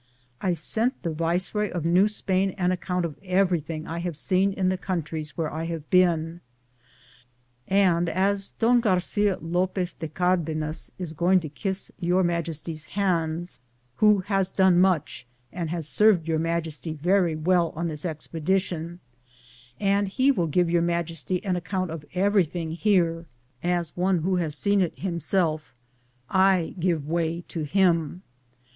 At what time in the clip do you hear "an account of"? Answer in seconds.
2.57-3.19, 21.45-22.05